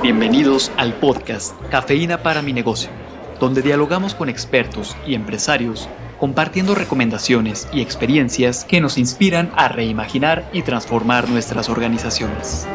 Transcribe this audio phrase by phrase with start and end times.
[0.00, 2.90] Bienvenidos al podcast Cafeína para mi negocio,
[3.38, 10.48] donde dialogamos con expertos y empresarios compartiendo recomendaciones y experiencias que nos inspiran a reimaginar
[10.52, 12.66] y transformar nuestras organizaciones.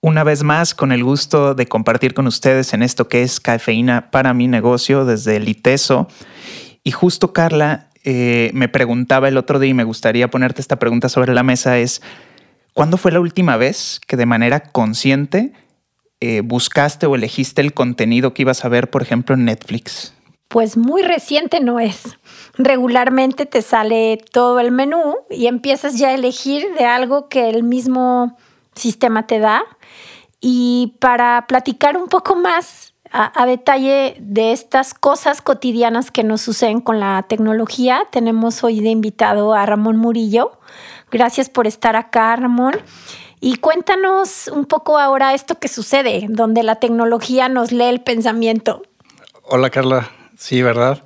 [0.00, 4.10] Una vez más, con el gusto de compartir con ustedes en esto que es cafeína
[4.12, 6.08] para mi negocio desde el ITESO.
[6.84, 11.08] Y justo Carla eh, me preguntaba el otro día y me gustaría ponerte esta pregunta
[11.08, 12.00] sobre la mesa es,
[12.78, 15.52] ¿Cuándo fue la última vez que de manera consciente
[16.20, 20.14] eh, buscaste o elegiste el contenido que ibas a ver, por ejemplo, en Netflix?
[20.46, 22.16] Pues muy reciente no es.
[22.56, 27.64] Regularmente te sale todo el menú y empiezas ya a elegir de algo que el
[27.64, 28.36] mismo
[28.76, 29.64] sistema te da.
[30.40, 36.42] Y para platicar un poco más a, a, detalle de estas cosas cotidianas que nos
[36.42, 40.60] suceden con la tecnología, tenemos hoy de invitado a Ramón Murillo.
[41.10, 42.74] Gracias por estar acá, Ramón.
[43.40, 48.82] Y cuéntanos un poco ahora esto que sucede, donde la tecnología nos lee el pensamiento.
[49.44, 50.10] Hola, Carla.
[50.36, 51.04] Sí, ¿verdad?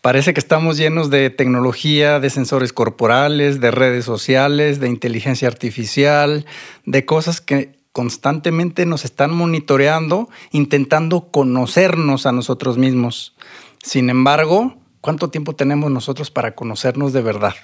[0.00, 6.46] Parece que estamos llenos de tecnología, de sensores corporales, de redes sociales, de inteligencia artificial,
[6.84, 13.34] de cosas que constantemente nos están monitoreando, intentando conocernos a nosotros mismos.
[13.82, 17.54] Sin embargo, ¿cuánto tiempo tenemos nosotros para conocernos de verdad?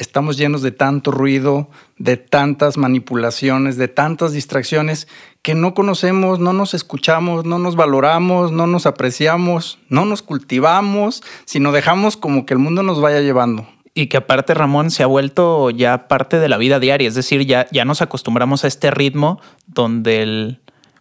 [0.00, 5.06] Estamos llenos de tanto ruido, de tantas manipulaciones, de tantas distracciones
[5.42, 11.22] que no conocemos, no nos escuchamos, no nos valoramos, no nos apreciamos, no nos cultivamos,
[11.44, 13.68] sino dejamos como que el mundo nos vaya llevando.
[13.92, 17.44] Y que aparte Ramón se ha vuelto ya parte de la vida diaria, es decir,
[17.44, 20.60] ya, ya nos acostumbramos a este ritmo donde el,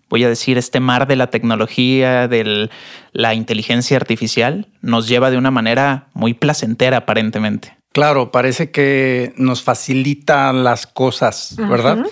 [0.09, 2.69] voy a decir, este mar de la tecnología, de
[3.13, 7.78] la inteligencia artificial, nos lleva de una manera muy placentera aparentemente.
[7.92, 12.06] Claro, parece que nos facilita las cosas, ¿verdad?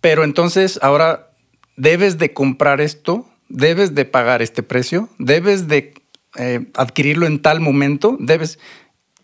[0.00, 1.30] Pero entonces ahora
[1.76, 5.94] debes de comprar esto, debes de pagar este precio, debes de
[6.36, 8.58] eh, adquirirlo en tal momento, debes...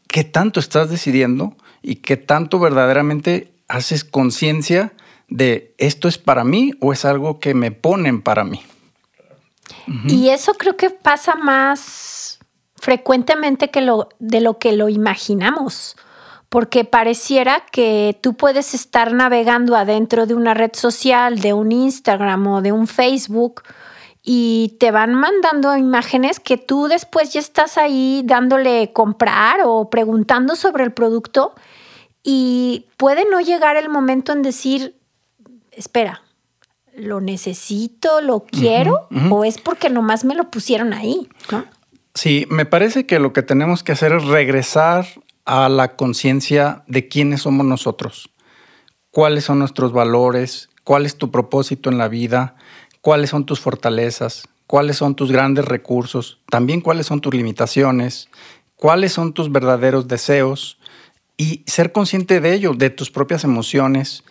[0.09, 4.93] ¿Qué tanto estás decidiendo y qué tanto verdaderamente haces conciencia
[5.29, 8.61] de esto es para mí o es algo que me ponen para mí?
[10.07, 12.30] Y eso creo que pasa más
[12.81, 15.97] frecuentemente que lo, de lo que lo imaginamos,
[16.49, 22.47] porque pareciera que tú puedes estar navegando adentro de una red social, de un Instagram
[22.49, 23.63] o de un Facebook,
[24.23, 30.57] y te van mandando imágenes que tú después ya estás ahí dándole comprar o preguntando
[30.57, 31.55] sobre el producto
[32.23, 34.97] y puede no llegar el momento en decir,
[35.73, 36.23] espera,
[36.95, 41.29] ¿lo necesito, lo quiero o es porque nomás me lo pusieron ahí?
[41.51, 41.65] ¿no?
[42.23, 45.07] Sí, me parece que lo que tenemos que hacer es regresar
[45.47, 48.29] a la conciencia de quiénes somos nosotros,
[49.11, 52.57] cuáles son nuestros valores, cuál es tu propósito en la vida,
[53.01, 58.29] cuáles son tus fortalezas, cuáles son tus grandes recursos, también cuáles son tus limitaciones,
[58.77, 60.79] cuáles son tus verdaderos deseos
[61.39, 64.25] y ser consciente de ello, de tus propias emociones.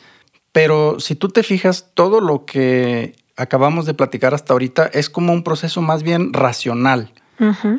[0.52, 5.34] Pero si tú te fijas, todo lo que acabamos de platicar hasta ahorita es como
[5.34, 7.12] un proceso más bien racional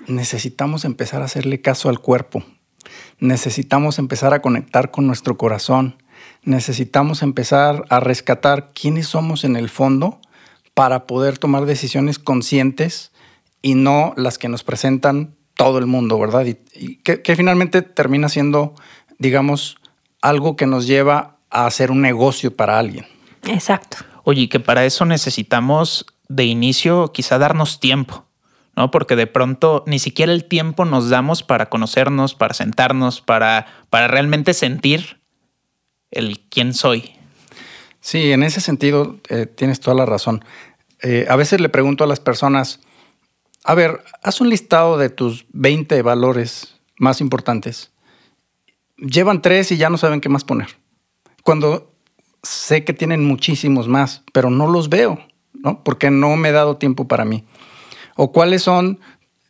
[0.07, 2.45] necesitamos empezar a hacerle caso al cuerpo.
[3.19, 6.03] Necesitamos empezar a conectar con nuestro corazón.
[6.43, 10.21] Necesitamos empezar a rescatar quiénes somos en el fondo
[10.75, 13.13] para poder tomar decisiones conscientes
[13.63, 16.47] y no las que nos presentan todo el mundo, ¿verdad?
[16.47, 18.75] Y, que, que finalmente termina siendo,
[19.19, 19.77] digamos,
[20.23, 23.07] algo que nos lleva a hacer un negocio para alguien.
[23.47, 23.99] Exacto.
[24.25, 28.25] Oye, que para eso necesitamos de inicio quizá darnos tiempo.
[28.77, 28.91] ¿No?
[28.91, 34.09] Porque de pronto ni siquiera el tiempo nos damos para conocernos, para sentarnos, para, para
[34.09, 35.21] realmente sentir
[36.11, 37.13] el quién soy.
[38.01, 40.45] Sí, en ese sentido eh, tienes toda la razón.
[41.03, 42.81] Eh, a veces le pregunto a las personas,
[43.65, 47.93] a ver, haz un listado de tus 20 valores más importantes.
[48.97, 50.79] Llevan tres y ya no saben qué más poner.
[51.43, 51.93] Cuando
[52.43, 55.19] sé que tienen muchísimos más, pero no los veo,
[55.53, 55.83] ¿no?
[55.85, 57.45] Porque no me he dado tiempo para mí
[58.17, 59.01] o cuáles son,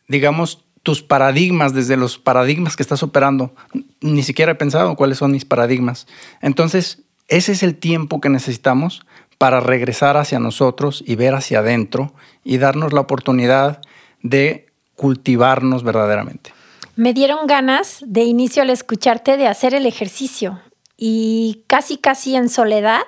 [0.07, 3.53] digamos, tus paradigmas, desde los paradigmas que estás operando.
[4.01, 6.07] Ni siquiera he pensado cuáles son mis paradigmas.
[6.41, 9.05] Entonces, ese es el tiempo que necesitamos
[9.37, 12.13] para regresar hacia nosotros y ver hacia adentro
[12.43, 13.81] y darnos la oportunidad
[14.21, 16.53] de cultivarnos verdaderamente.
[16.95, 20.59] Me dieron ganas de inicio al escucharte de hacer el ejercicio
[20.97, 23.01] y casi casi en soledad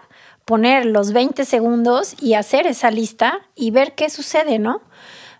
[0.46, 4.82] poner los 20 segundos y hacer esa lista y ver qué sucede, ¿no?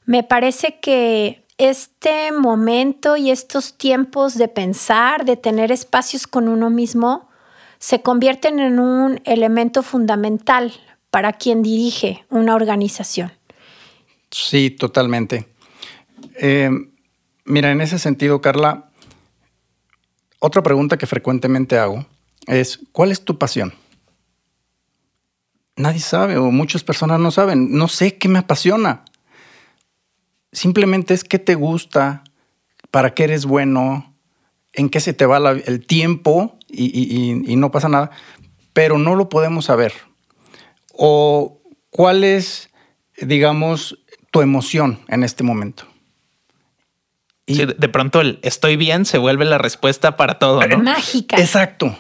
[0.06, 6.70] Me parece que este momento y estos tiempos de pensar, de tener espacios con uno
[6.70, 7.30] mismo,
[7.80, 10.74] se convierten en un elemento fundamental
[11.10, 13.32] para quien dirige una organización.
[14.32, 15.48] Sí, totalmente.
[16.40, 16.70] Eh,
[17.46, 18.90] mira, en ese sentido, Carla,
[20.40, 22.06] otra pregunta que frecuentemente hago
[22.48, 23.74] es, ¿cuál es tu pasión?
[25.76, 27.72] Nadie sabe o muchas personas no saben.
[27.72, 29.06] No sé qué me apasiona.
[30.54, 32.24] Simplemente es qué te gusta,
[32.92, 34.14] para qué eres bueno,
[34.72, 38.12] en qué se te va el tiempo y, no pasa nada,
[38.74, 39.94] pero no lo podemos saber.
[40.94, 41.60] O
[41.90, 42.70] cuál es,
[43.20, 44.00] digamos,
[44.32, 45.86] tu emoción en este momento.
[47.46, 50.78] Y de pronto el estoy bien se vuelve la respuesta para todo, ¿no?
[50.78, 51.38] Mágica.
[51.38, 51.98] Exacto.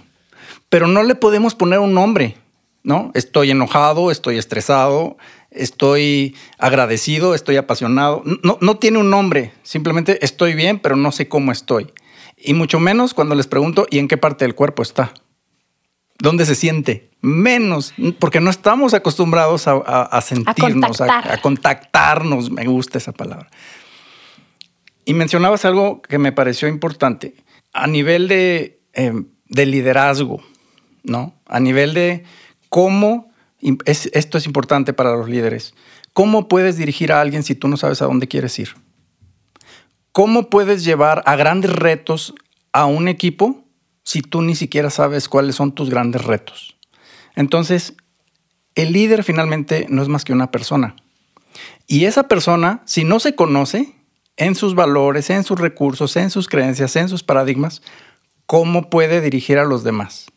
[0.69, 2.37] Pero no le podemos poner un nombre,
[2.81, 3.11] ¿no?
[3.13, 5.17] Estoy enojado, estoy estresado,
[5.55, 8.23] estoy agradecido, estoy apasionado.
[8.43, 11.91] No, no tiene un nombre, simplemente estoy bien, pero no sé cómo estoy.
[12.37, 15.13] Y mucho menos cuando les pregunto, ¿y en qué parte del cuerpo está?
[16.19, 17.09] ¿Dónde se siente?
[17.21, 22.51] Menos, porque no estamos acostumbrados a, sentirnos, a, contactarnos.
[22.51, 23.49] Me gusta esa palabra.
[25.05, 27.35] Y mencionabas algo que me pareció importante.
[27.73, 30.41] A nivel de, em, de liderazgo,
[31.03, 31.33] ¿no?
[31.45, 32.23] A nivel de
[32.69, 33.32] cómo,
[33.85, 35.73] esto es importante para los líderes,
[36.13, 38.75] ¿cómo puedes dirigir a alguien si tú no sabes a dónde quieres ir?
[40.11, 42.35] ¿Cómo puedes llevar a grandes retos
[42.71, 43.65] a un equipo
[44.03, 46.77] si tú ni siquiera sabes cuáles son tus grandes retos?
[47.35, 47.95] Entonces,
[48.75, 50.95] el líder finalmente no es más que una persona.
[51.87, 53.95] Y esa persona, si no se conoce
[54.37, 57.81] en sus valores, en sus recursos, en sus creencias, en sus paradigmas,
[58.45, 60.27] ¿cómo puede dirigir a los demás?